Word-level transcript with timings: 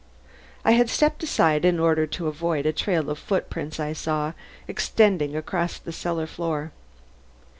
I 0.65 0.71
had 0.71 0.89
stepped 0.89 1.21
aside 1.21 1.63
in 1.63 1.79
order 1.79 2.07
to 2.07 2.25
avoid 2.25 2.65
a 2.65 2.73
trail 2.73 3.07
of 3.11 3.19
footprints 3.19 3.79
I 3.79 3.93
saw 3.93 4.33
extending 4.67 5.35
across 5.35 5.77
the 5.77 5.91
cellar 5.91 6.25
floor. 6.25 6.71